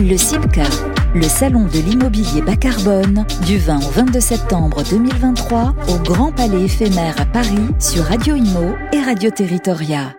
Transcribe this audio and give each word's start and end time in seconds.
Le 0.00 0.16
CIPCA, 0.18 0.64
le 1.14 1.22
salon 1.22 1.64
de 1.64 1.78
l'immobilier 1.78 2.42
bas 2.42 2.56
carbone, 2.56 3.24
du 3.46 3.56
20 3.56 3.78
au 3.78 3.90
22 3.90 4.20
septembre 4.20 4.82
2023 4.90 5.74
au 5.88 5.98
Grand 6.02 6.30
Palais 6.30 6.64
éphémère 6.64 7.18
à 7.18 7.24
Paris 7.24 7.56
sur 7.78 8.04
Radio 8.04 8.34
Imo 8.34 8.74
et 8.92 9.00
Radio 9.00 9.30
Territoria. 9.30 10.14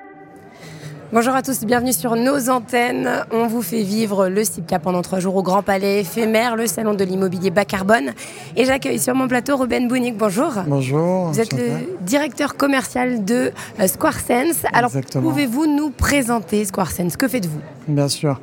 Bonjour 1.13 1.33
à 1.35 1.41
tous, 1.41 1.63
bienvenue 1.63 1.93
sur 1.93 2.17
nos 2.17 2.49
antennes. 2.49 3.09
On 3.31 3.47
vous 3.47 3.61
fait 3.61 3.81
vivre 3.81 4.27
le 4.27 4.43
CIPCA 4.43 4.77
pendant 4.77 5.01
trois 5.01 5.21
jours 5.21 5.37
au 5.37 5.41
Grand 5.41 5.63
Palais 5.63 6.01
éphémère, 6.01 6.57
le 6.57 6.67
salon 6.67 6.95
de 6.95 7.03
l'immobilier 7.05 7.49
bas 7.49 7.63
carbone. 7.63 8.11
Et 8.57 8.65
j'accueille 8.65 8.99
sur 8.99 9.15
mon 9.15 9.29
plateau 9.29 9.55
Ruben 9.55 9.87
Bounik. 9.87 10.17
Bonjour. 10.17 10.51
Bonjour. 10.67 11.27
Vous 11.27 11.39
êtes 11.39 11.53
le 11.53 11.95
directeur 12.01 12.57
commercial 12.57 13.23
de 13.23 13.53
euh, 13.79 13.87
SquareSense. 13.87 14.65
Alors, 14.73 14.91
pouvez-vous 15.13 15.65
nous 15.65 15.91
présenter 15.91 16.65
SquareSense 16.65 17.15
Que 17.15 17.29
faites-vous? 17.29 17.61
Bien 17.87 18.09
sûr. 18.09 18.41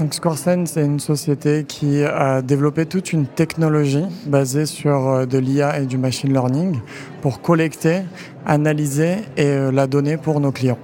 Donc, 0.00 0.14
SquareSense 0.14 0.78
est 0.78 0.86
une 0.86 1.00
société 1.00 1.64
qui 1.68 2.02
a 2.02 2.40
développé 2.40 2.86
toute 2.86 3.12
une 3.12 3.26
technologie 3.26 4.06
basée 4.24 4.64
sur 4.64 5.06
euh, 5.06 5.26
de 5.26 5.36
l'IA 5.36 5.80
et 5.80 5.84
du 5.84 5.98
machine 5.98 6.32
learning 6.32 6.80
pour 7.20 7.42
collecter, 7.42 8.04
analyser 8.46 9.16
et 9.36 9.44
euh, 9.44 9.70
la 9.70 9.86
donner 9.86 10.16
pour 10.16 10.40
nos 10.40 10.50
clients 10.50 10.78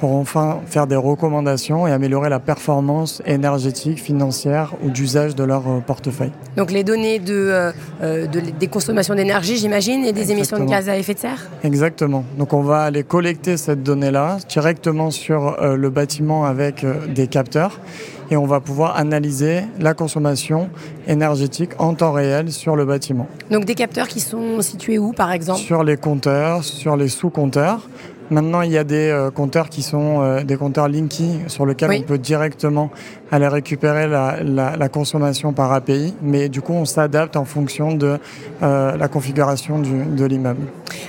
pour 0.00 0.14
enfin 0.16 0.60
faire 0.66 0.86
des 0.86 0.96
recommandations 0.96 1.86
et 1.86 1.92
améliorer 1.92 2.30
la 2.30 2.40
performance 2.40 3.22
énergétique, 3.26 4.02
financière 4.02 4.72
ou 4.82 4.90
d'usage 4.90 5.34
de 5.36 5.44
leur 5.44 5.68
euh, 5.68 5.80
portefeuille. 5.80 6.32
Donc 6.56 6.72
les 6.72 6.82
données 6.82 7.18
de, 7.18 7.34
euh, 7.34 7.72
euh, 8.02 8.26
des 8.26 8.66
consommations 8.66 9.14
d'énergie, 9.14 9.58
j'imagine, 9.58 10.04
et 10.04 10.12
des 10.12 10.32
émissions 10.32 10.58
de 10.58 10.64
gaz 10.64 10.88
à 10.88 10.96
effet 10.96 11.14
de 11.14 11.18
serre? 11.18 11.46
Exactement. 11.62 12.24
Donc 12.38 12.54
on 12.54 12.62
va 12.62 12.80
aller 12.80 13.02
collecter 13.04 13.58
cette 13.58 13.82
donnée-là 13.82 14.38
directement 14.48 15.10
sur 15.10 15.56
le 15.60 15.90
bâtiment 15.90 16.46
avec 16.46 16.86
des 17.14 17.26
capteurs 17.26 17.78
et 18.30 18.36
on 18.36 18.46
va 18.46 18.60
pouvoir 18.60 18.96
analyser 18.96 19.62
la 19.78 19.92
consommation 19.92 20.70
énergétique 21.06 21.70
en 21.78 21.94
temps 21.94 22.12
réel 22.12 22.52
sur 22.52 22.76
le 22.76 22.84
bâtiment. 22.84 23.26
Donc 23.50 23.64
des 23.64 23.74
capteurs 23.74 24.08
qui 24.08 24.20
sont 24.20 24.62
situés 24.62 24.98
où 24.98 25.12
par 25.12 25.32
exemple? 25.32 25.60
Sur 25.60 25.84
les 25.84 25.96
compteurs, 25.96 26.64
sur 26.64 26.96
les 26.96 27.08
sous-compteurs. 27.08 27.88
Maintenant, 28.30 28.62
il 28.62 28.70
y 28.70 28.78
a 28.78 28.84
des 28.84 29.08
euh, 29.08 29.30
compteurs 29.30 29.68
qui 29.68 29.82
sont 29.82 30.22
euh, 30.22 30.44
des 30.44 30.56
compteurs 30.56 30.88
Linky 30.88 31.40
sur 31.48 31.66
lesquels 31.66 31.90
on 31.90 32.02
peut 32.02 32.18
directement 32.18 32.90
aller 33.32 33.48
récupérer 33.48 34.06
la, 34.06 34.88
consommation 34.88 35.52
par 35.52 35.72
API, 35.72 36.14
mais 36.22 36.48
du 36.48 36.62
coup, 36.62 36.72
on 36.72 36.84
s'adapte 36.84 37.36
en 37.36 37.44
fonction 37.44 37.94
de 37.94 38.18
euh, 38.62 38.96
la 38.96 39.08
configuration 39.08 39.80
de 39.80 40.24
l'immeuble. 40.24 40.62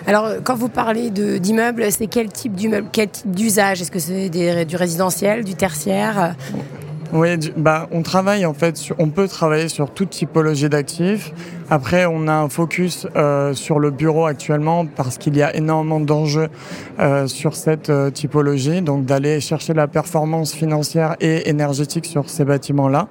Alors, 0.08 0.30
quand 0.44 0.55
vous 0.55 0.69
parlez 0.69 1.09
d'immeuble, 1.09 1.92
c'est 1.92 2.08
quel 2.08 2.30
type 2.30 2.53
d'immeuble, 2.53 2.88
quel 2.92 3.09
type 3.09 3.31
d'usage? 3.31 3.81
Est-ce 3.81 3.92
que 3.92 3.99
c'est 3.99 4.30
du 4.30 4.75
résidentiel, 4.75 5.44
du 5.44 5.55
tertiaire? 5.55 6.36
Oui, 7.14 7.38
bah, 7.58 7.90
on 7.92 8.04
travaille 8.04 8.45
en 8.45 8.54
fait, 8.54 8.80
on 8.98 9.09
peut 9.09 9.28
travailler 9.28 9.67
sur 9.67 9.92
toute 9.92 10.12
typologie 10.12 10.70
d'actifs. 10.70 11.34
Après, 11.70 12.06
on 12.06 12.28
a 12.28 12.34
un 12.34 12.48
focus 12.48 13.06
euh, 13.17 13.54
sur 13.54 13.80
le 13.80 13.92
bureau 13.92 14.26
actuellement 14.26 14.86
parce 14.86 15.17
qu'il 15.17 15.36
y 15.36 15.42
a 15.42 15.54
énormément 15.54 16.00
d'enjeux 16.00 16.48
euh, 17.00 17.28
sur 17.28 17.56
cette 17.56 17.89
euh, 17.89 18.12
typologie, 18.12 18.82
donc 18.82 19.06
d'aller 19.06 19.42
chercher 19.42 19.73
la 19.73 19.88
performance 19.88 20.54
financière 20.54 21.17
et 21.20 21.50
énergétique 21.50 22.06
sur 22.06 22.30
ces 22.30 22.45
bâtiments-là 22.45 23.09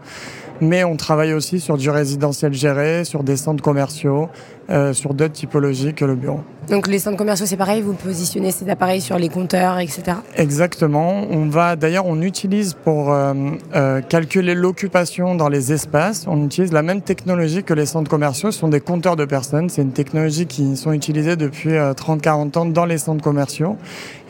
mais 0.61 0.85
on 0.85 0.97
travaille 0.97 1.33
aussi 1.33 1.59
sur 1.59 1.77
du 1.77 1.91
résidentiel 1.91 2.53
géré, 2.53 3.05
sur 3.05 3.23
des 3.23 3.37
centres 3.37 3.63
commerciaux, 3.63 4.29
euh, 4.69 4.93
sur 4.93 5.15
d'autres 5.15 5.33
typologies 5.33 5.95
que 5.95 6.05
le 6.05 6.15
bureau. 6.15 6.41
Donc 6.69 6.87
les 6.87 7.01
centres 7.01 7.17
commerciaux, 7.17 7.47
c'est 7.47 7.57
pareil, 7.57 7.83
vous 7.83 7.95
positionnez 7.95 8.53
ces 8.53 8.69
appareils 8.69 9.01
sur 9.01 9.19
les 9.19 9.29
compteurs, 9.29 9.81
etc. 9.81 10.19
Exactement. 10.37 11.25
On 11.31 11.47
va, 11.47 11.75
d'ailleurs, 11.75 12.07
on 12.07 12.23
utilise 12.23 12.75
pour 12.75 13.13
euh, 13.13 13.35
euh, 13.75 14.01
calculer 14.01 14.55
l'occupation 14.55 15.35
dans 15.35 15.49
les 15.49 15.73
espaces, 15.73 16.27
on 16.29 16.45
utilise 16.45 16.73
la 16.73 16.83
même 16.83 17.03
technologie 17.03 17.65
que 17.65 17.75
les 17.75 17.87
centres 17.87 18.09
commerciaux. 18.09 18.53
Ce 18.53 18.61
sont 18.61 18.69
des 18.69 18.81
compteurs 18.81 19.17
de 19.17 19.25
personnes. 19.25 19.69
C'est 19.69 19.83
une 19.83 19.91
technologie 19.91 20.47
qui 20.47 20.77
sont 20.77 20.93
utilisées 20.93 21.35
depuis 21.35 21.71
30-40 21.71 22.59
ans 22.59 22.67
dans 22.67 22.85
les 22.85 22.99
centres 22.99 23.25
commerciaux. 23.25 23.77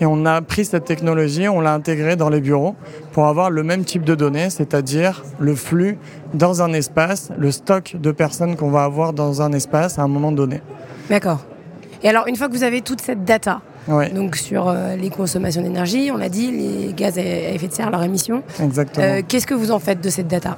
Et 0.00 0.06
on 0.06 0.24
a 0.24 0.40
pris 0.40 0.64
cette 0.64 0.86
technologie, 0.86 1.48
on 1.48 1.60
l'a 1.60 1.74
intégrée 1.74 2.16
dans 2.16 2.30
les 2.30 2.40
bureaux 2.40 2.74
pour 3.12 3.26
avoir 3.26 3.50
le 3.50 3.62
même 3.62 3.84
type 3.84 4.04
de 4.04 4.14
données, 4.14 4.48
c'est-à-dire 4.48 5.22
le 5.38 5.54
flux 5.54 5.98
dans 6.34 6.62
un 6.62 6.72
espace, 6.72 7.30
le 7.38 7.50
stock 7.50 7.96
de 7.96 8.12
personnes 8.12 8.56
qu'on 8.56 8.70
va 8.70 8.84
avoir 8.84 9.12
dans 9.12 9.42
un 9.42 9.52
espace 9.52 9.98
à 9.98 10.02
un 10.02 10.08
moment 10.08 10.32
donné. 10.32 10.60
D'accord. 11.08 11.40
Et 12.02 12.08
alors, 12.08 12.26
une 12.28 12.36
fois 12.36 12.48
que 12.48 12.54
vous 12.54 12.62
avez 12.62 12.80
toute 12.80 13.00
cette 13.00 13.24
data, 13.24 13.60
donc 14.14 14.36
sur 14.36 14.68
euh, 14.68 14.96
les 14.96 15.10
consommations 15.10 15.62
d'énergie, 15.62 16.10
on 16.12 16.16
l'a 16.16 16.28
dit, 16.28 16.50
les 16.50 16.92
gaz 16.92 17.18
à 17.18 17.22
effet 17.22 17.68
de 17.68 17.72
serre, 17.72 17.90
leur 17.90 18.02
émission, 18.02 18.42
Exactement. 18.62 19.06
Euh, 19.06 19.22
qu'est-ce 19.26 19.46
que 19.46 19.54
vous 19.54 19.70
en 19.70 19.78
faites 19.78 20.00
de 20.00 20.08
cette 20.08 20.28
data? 20.28 20.56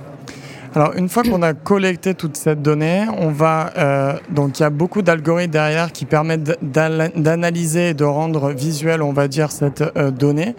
Alors 0.75 0.94
une 0.94 1.10
fois 1.10 1.22
qu'on 1.22 1.43
a 1.43 1.53
collecté 1.53 2.15
toute 2.15 2.38
cette 2.38 2.62
donnée, 2.62 3.05
on 3.19 3.28
va 3.28 3.72
euh, 3.77 4.15
donc 4.31 4.59
il 4.59 4.62
y 4.62 4.65
a 4.65 4.71
beaucoup 4.71 5.03
d'algorithmes 5.03 5.53
derrière 5.53 5.93
qui 5.93 6.06
permettent 6.06 6.59
d'analyser 6.62 7.91
et 7.91 7.94
de 7.94 8.05
rendre 8.05 8.53
visuel, 8.53 9.03
on 9.03 9.12
va 9.12 9.28
dire, 9.28 9.53
cette 9.53 9.83
euh, 9.99 10.10
donnée. 10.10 10.56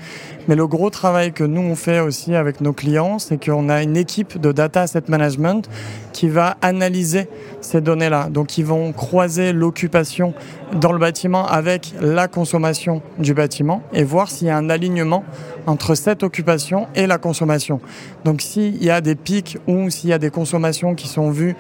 Mais 0.47 0.56
le 0.56 0.68
gros 0.68 0.91
travail 0.91 1.31
que 1.34 1.44
nous 1.44 1.62
on 1.62 1.75
fait 1.75 2.00
aussi 2.00 2.35
avec 2.35 2.62
nos 2.62 2.74
clients, 2.74 3.18
c'est 3.18 3.44
qu'on 3.44 3.69
a 3.69 3.81
une 3.81 3.97
équipe 3.97 4.40
de 4.40 4.51
data 4.51 4.81
asset 4.81 5.03
management 5.07 5.68
qui 6.12 6.30
va 6.30 6.57
analyser 6.62 7.28
ces 7.62 7.81
données-là. 7.81 8.30
Donc 8.30 8.57
ils 8.57 8.66
vont 8.66 8.91
croiser 8.91 9.51
l'occupation 9.51 10.34
dans 10.80 10.91
le 10.91 11.00
bâtiment 11.00 11.47
avec 11.47 11.94
la 12.01 12.28
consommation 12.28 13.01
du 13.18 13.34
bâtiment 13.34 13.81
et 13.94 14.03
voir 14.03 14.30
s'il 14.30 14.47
y 14.47 14.51
a 14.51 14.57
un 14.57 14.69
alignement 14.69 15.24
entre 15.66 15.95
cette 15.95 16.24
occupation 16.24 16.88
et 16.95 17.07
la 17.07 17.18
consommation. 17.18 17.80
Donc 18.25 18.41
s'il 18.41 18.84
y 18.84 18.90
a 18.90 19.01
des 19.01 19.16
pics 19.16 19.57
ou 19.68 19.90
s'il 19.90 20.03
y 20.09 20.14
a 20.14 20.19
des 20.19 20.30
consommations 20.30 20.96
qui 20.96 21.08
sont 21.08 21.30
vues, 21.30 21.56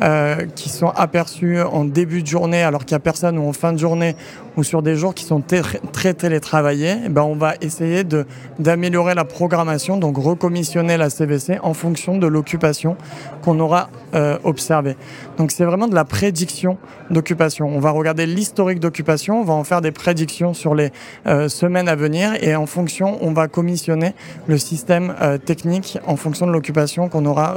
euh, 0.00 0.46
qui 0.54 0.68
sont 0.68 0.88
aperçues 0.88 1.60
en 1.60 1.84
début 1.84 2.22
de 2.22 2.26
journée 2.26 2.62
alors 2.62 2.84
qu'il 2.84 2.94
n'y 2.94 2.98
a 2.98 3.00
personne 3.00 3.38
ou 3.38 3.48
en 3.48 3.52
fin 3.52 3.72
de 3.72 3.78
journée 3.78 4.14
ou 4.56 4.64
sur 4.64 4.82
des 4.82 4.96
jours 4.96 5.14
qui 5.14 5.24
sont 5.24 5.40
très 5.92 6.14
télétravaillés, 6.14 6.96
eh 7.06 7.08
ben 7.08 7.22
on 7.22 7.36
va 7.36 7.54
essayer 7.60 8.02
d'améliorer 8.58 9.14
la 9.14 9.24
programmation, 9.24 9.98
donc 9.98 10.16
recommissionner 10.18 10.96
la 10.96 11.10
CVC 11.10 11.58
en 11.62 11.74
fonction 11.74 12.18
de 12.18 12.26
l'occupation 12.26 12.96
qu'on 13.42 13.60
aura 13.60 13.88
euh, 14.14 14.36
observée. 14.42 14.96
Donc 15.36 15.52
c'est 15.52 15.64
vraiment 15.64 15.86
de 15.86 15.94
la 15.94 16.04
prédiction 16.04 16.76
d'occupation. 17.08 17.68
On 17.68 17.78
va 17.78 17.92
regarder 17.92 18.26
l'historique 18.26 18.80
d'occupation, 18.80 19.40
on 19.40 19.44
va 19.44 19.54
en 19.54 19.62
faire 19.62 19.80
des 19.80 19.92
prédictions 19.92 20.54
sur 20.54 20.74
les 20.74 20.90
euh, 21.28 21.48
semaines 21.48 21.88
à 21.88 21.94
venir 21.94 22.32
et 22.40 22.56
en 22.56 22.66
fonction, 22.66 23.16
on 23.20 23.32
va 23.32 23.46
commissionner 23.46 24.12
le 24.48 24.58
système 24.58 25.14
technique 25.44 25.98
en 26.06 26.16
fonction 26.16 26.48
de 26.48 26.52
l'occupation 26.52 27.08
qu'on 27.08 27.26
aura 27.26 27.54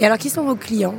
Et 0.00 0.06
alors 0.06 0.18
qui 0.18 0.30
sont 0.30 0.44
vos 0.44 0.56
clients? 0.56 0.94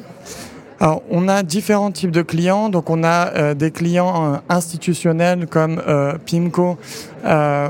Alors, 0.82 1.04
on 1.10 1.28
a 1.28 1.44
différents 1.44 1.92
types 1.92 2.12
de 2.12 2.22
clients. 2.22 2.70
Donc, 2.70 2.90
on 2.90 3.04
a 3.04 3.34
euh, 3.34 3.54
des 3.54 3.70
clients 3.70 4.34
euh, 4.34 4.38
institutionnels 4.48 5.46
comme 5.48 5.82
euh, 5.86 6.18
PIMCO 6.26 6.78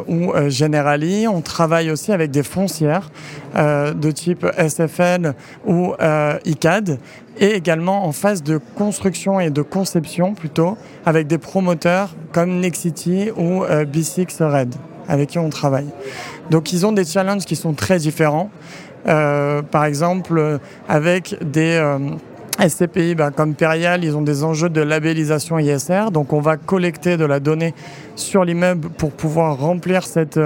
ou 0.07 0.31
Generali. 0.47 1.27
On 1.27 1.41
travaille 1.41 1.89
aussi 1.89 2.11
avec 2.11 2.29
des 2.29 2.43
foncières 2.43 3.09
de 3.55 4.11
type 4.11 4.45
SFL 4.59 5.33
ou 5.65 5.93
ICAD 6.45 6.99
et 7.39 7.55
également 7.55 8.05
en 8.05 8.11
phase 8.11 8.43
de 8.43 8.59
construction 8.75 9.39
et 9.39 9.49
de 9.49 9.63
conception 9.63 10.35
plutôt 10.35 10.77
avec 11.03 11.25
des 11.25 11.39
promoteurs 11.39 12.15
comme 12.31 12.59
Nexity 12.59 13.31
ou 13.35 13.63
B6 13.65 14.43
Red 14.43 14.75
avec 15.07 15.29
qui 15.29 15.39
on 15.39 15.49
travaille. 15.49 15.89
Donc, 16.49 16.73
ils 16.73 16.85
ont 16.85 16.91
des 16.91 17.05
challenges 17.05 17.45
qui 17.45 17.55
sont 17.55 17.73
très 17.73 17.99
différents. 17.99 18.49
par 19.05 19.85
exemple, 19.85 20.59
avec 20.87 21.37
des 21.41 21.79
SCPI, 22.67 23.15
ben, 23.15 23.31
comme 23.31 23.55
Perial, 23.55 24.03
ils 24.03 24.17
ont 24.17 24.21
des 24.21 24.43
enjeux 24.43 24.69
de 24.69 24.81
labellisation 24.81 25.57
ISR. 25.59 26.11
Donc, 26.11 26.33
on 26.33 26.41
va 26.41 26.57
collecter 26.57 27.15
de 27.15 27.23
la 27.23 27.39
donnée 27.39 27.73
sur 28.15 28.43
l'immeuble 28.43 28.89
pour 28.89 29.11
pouvoir 29.11 29.57
remplir 29.57 30.05
cette, 30.05 30.39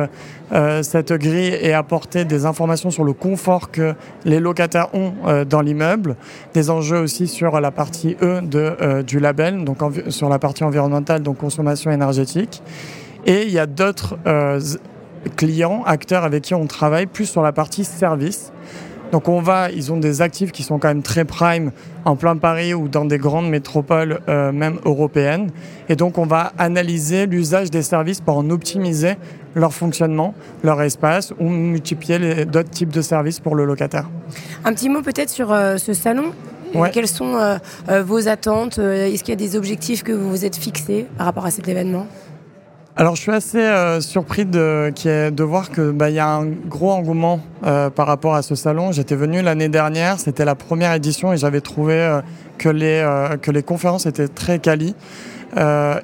euh, 0.52 0.84
cette 0.84 1.12
grille 1.14 1.58
et 1.60 1.74
apporter 1.74 2.24
des 2.24 2.46
informations 2.46 2.92
sur 2.92 3.04
le 3.04 3.14
confort 3.14 3.72
que 3.72 3.96
les 4.26 4.40
locataires 4.40 4.94
ont 4.94 5.14
euh, 5.26 5.44
dans 5.44 5.62
l'immeuble. 5.62 6.16
Des 6.54 6.70
enjeux 6.70 7.00
aussi 7.00 7.28
sur 7.28 7.60
la 7.60 7.72
partie 7.72 8.16
E 8.22 8.42
de, 8.42 8.76
euh, 8.82 9.02
du 9.02 9.20
label, 9.20 9.64
donc 9.64 9.80
sur 10.10 10.30
la 10.30 10.38
partie 10.38 10.64
environnementale, 10.64 11.24
donc 11.24 11.38
consommation 11.38 11.90
énergétique. 11.90 12.62
Et 13.26 13.44
il 13.44 13.52
y 13.52 13.60
a 13.60 13.66
d'autres 13.66 14.18
clients, 15.36 15.84
acteurs 15.86 16.24
avec 16.24 16.44
qui 16.44 16.54
on 16.54 16.68
travaille 16.68 17.06
plus 17.06 17.26
sur 17.26 17.42
la 17.42 17.52
partie 17.52 17.84
service. 17.84 18.52
Donc 19.14 19.30
on 19.30 19.42
va, 19.42 19.70
ils 19.70 19.94
ont 19.94 19.98
des 19.98 20.24
actifs 20.24 20.52
qui 20.52 20.64
sont 20.64 20.80
quand 20.80 20.88
même 20.88 21.04
très 21.04 21.24
prime 21.24 21.72
en 22.04 22.16
plein 22.16 22.36
Paris 22.36 22.74
ou 22.74 22.88
dans 22.88 23.06
des 23.06 23.20
grandes 23.20 23.48
métropoles 23.48 24.22
euh, 24.28 24.52
même 24.52 24.80
européennes. 24.86 25.52
Et 25.88 25.96
donc 25.96 26.18
on 26.18 26.26
va 26.26 26.52
analyser 26.58 27.28
l'usage 27.28 27.70
des 27.70 27.84
services 27.84 28.22
pour 28.22 28.40
en 28.40 28.50
optimiser 28.50 29.14
leur 29.54 29.72
fonctionnement, 29.72 30.34
leur 30.64 30.82
espace 30.82 31.32
ou 31.40 31.48
multiplier 31.48 32.46
d'autres 32.46 32.72
types 32.72 32.92
de 32.92 33.04
services 33.04 33.40
pour 33.40 33.54
le 33.54 33.66
locataire. 33.66 34.10
Un 34.66 34.74
petit 34.74 34.90
mot 34.90 35.04
peut-être 35.04 35.30
sur 35.30 35.52
euh, 35.52 35.78
ce 35.78 35.94
salon 35.94 36.34
Quelles 36.92 37.08
sont 37.08 37.36
euh, 37.36 38.02
vos 38.02 38.28
attentes? 38.28 38.80
Est-ce 38.80 39.24
qu'il 39.24 39.32
y 39.32 39.38
a 39.38 39.48
des 39.48 39.56
objectifs 39.56 40.02
que 40.02 40.12
vous 40.12 40.28
vous 40.28 40.44
êtes 40.44 40.56
fixés 40.56 41.06
par 41.18 41.28
rapport 41.28 41.46
à 41.46 41.52
cet 41.52 41.68
événement? 41.68 42.08
Alors 42.96 43.16
je 43.16 43.22
suis 43.22 43.32
assez 43.32 43.58
euh, 43.58 44.02
surpris 44.02 44.46
de, 44.46 44.94
de 45.32 45.44
voir 45.44 45.72
que 45.72 45.90
bah, 45.90 46.12
y 46.12 46.20
a 46.20 46.30
un 46.30 46.46
gros 46.46 46.92
engouement 46.92 47.40
euh, 47.66 47.90
par 47.90 48.06
rapport 48.06 48.36
à 48.36 48.44
ce 48.44 48.54
salon. 48.54 48.92
J'étais 48.92 49.16
venu 49.16 49.42
l'année 49.42 49.68
dernière, 49.68 50.20
c'était 50.20 50.46
la 50.46 50.54
première 50.54 50.94
édition 50.94 51.34
et 51.34 51.38
j'avais 51.38 51.62
trouvé 51.62 51.96
euh, 51.96 52.22
que, 52.60 52.70
les, 52.70 53.04
que 53.42 53.50
les 53.50 53.64
conférences 53.64 54.06
étaient 54.06 54.28
très 54.28 54.60
quali. 54.60 54.94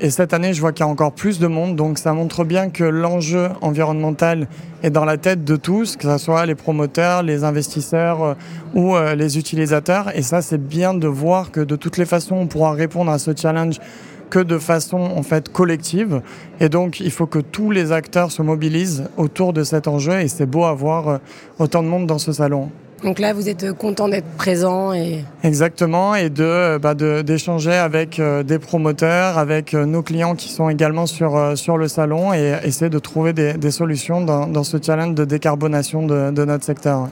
et 0.02 0.10
cette 0.10 0.34
année, 0.34 0.54
je 0.54 0.62
vois 0.62 0.72
qu'il 0.72 0.84
y 0.84 0.90
a 0.90 0.92
encore 0.92 1.12
plus 1.12 1.38
de 1.40 1.46
monde, 1.46 1.76
donc 1.76 2.00
ça 2.00 2.12
montre 2.14 2.44
bien 2.44 2.72
que 2.72 2.84
l'enjeu 2.84 3.50
environnemental 3.62 4.48
est 4.82 4.90
dans 4.90 5.06
la 5.06 5.18
tête 5.18 5.44
de 5.44 5.56
tous, 5.58 5.96
que 5.96 6.08
ce 6.08 6.18
soit 6.18 6.48
les 6.48 6.56
promoteurs, 6.56 7.22
les 7.22 7.44
investisseurs 7.44 8.36
ou 8.74 8.96
les 9.16 9.38
utilisateurs. 9.38 10.16
Et 10.16 10.22
ça, 10.22 10.42
c'est 10.42 10.58
bien 10.58 10.94
de 10.94 11.08
voir 11.08 11.52
que 11.52 11.62
de 11.62 11.76
toutes 11.76 11.98
les 11.98 12.06
façons, 12.06 12.36
on 12.36 12.48
pourra 12.48 12.74
répondre 12.74 13.12
à 13.12 13.20
ce 13.20 13.32
challenge 13.36 13.80
que 14.30 14.40
de 14.40 14.58
façon 14.58 14.98
en 14.98 15.24
fait 15.24 15.50
collective. 15.50 16.22
Et 16.60 16.70
donc, 16.70 17.00
il 17.00 17.12
faut 17.12 17.26
que 17.28 17.40
tous 17.40 17.72
les 17.72 17.92
acteurs 17.92 18.32
se 18.32 18.42
mobilisent 18.42 19.06
autour 19.18 19.54
de 19.54 19.64
cet 19.64 19.88
enjeu. 19.88 20.20
Et 20.22 20.28
c'est 20.28 20.46
beau 20.46 20.66
avoir 20.66 21.08
euh, 21.08 21.18
autant 21.58 21.84
de 21.84 21.88
monde 21.88 22.08
dans 22.08 22.20
ce 22.20 22.32
salon. 22.32 22.70
Donc 23.04 23.20
là, 23.20 23.32
vous 23.32 23.48
êtes 23.48 23.72
content 23.72 24.10
d'être 24.10 24.28
présent 24.38 24.92
et 24.94 25.24
exactement 25.44 26.16
et 26.16 26.30
de 26.30 26.44
euh, 26.44 26.80
bah, 26.80 26.96
d'échanger 26.96 27.72
avec 27.72 28.20
euh, 28.20 28.44
des 28.44 28.60
promoteurs, 28.60 29.38
avec 29.38 29.74
nos 29.74 30.02
clients 30.04 30.36
qui 30.36 30.50
sont 30.50 30.70
également 30.70 31.06
sur 31.06 31.58
sur 31.58 31.78
le 31.78 31.88
salon 31.88 32.34
et 32.34 32.58
essayer 32.66 32.90
de 32.90 33.00
trouver 33.00 33.32
des, 33.32 33.54
des 33.54 33.72
solutions 33.72 34.20
dans, 34.20 34.48
dans, 34.48 34.66
ce 34.66 34.76
challenge 34.86 35.16
de 35.16 35.24
décarbonation 35.24 36.06
de, 36.06 36.32
de 36.32 36.44
notre 36.44 36.66
secteur. 36.66 37.08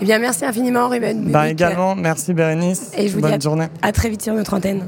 Eh 0.00 0.04
bien, 0.04 0.18
merci 0.18 0.44
infiniment, 0.44 0.88
Ruben. 0.88 1.24
Bah, 1.30 1.48
également, 1.50 1.94
merci 1.96 2.32
Bérénice. 2.32 2.92
Et 2.96 3.08
je 3.08 3.14
vous 3.14 3.20
Bonne 3.20 3.32
dis 3.32 3.36
à, 3.36 3.40
journée. 3.40 3.66
à 3.82 3.92
très 3.92 4.08
vite 4.08 4.22
sur 4.22 4.32
notre 4.32 4.54
antenne. 4.54 4.84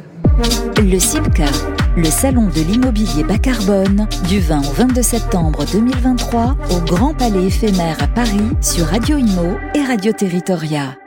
Le 0.79 0.99
CIPCA, 0.99 1.51
le 1.97 2.05
salon 2.05 2.49
de 2.49 2.61
l'immobilier 2.61 3.23
bas 3.25 3.39
carbone, 3.39 4.07
du 4.29 4.41
20 4.41 4.61
au 4.61 4.73
22 4.73 5.03
septembre 5.03 5.65
2023 5.71 6.57
au 6.71 6.81
Grand 6.87 7.15
Palais 7.15 7.47
éphémère 7.47 7.97
à 8.03 8.07
Paris 8.07 8.41
sur 8.61 8.87
Radio 8.87 9.19
Imo 9.19 9.57
et 9.75 9.83
Radio 9.83 10.13
Territoria. 10.13 11.02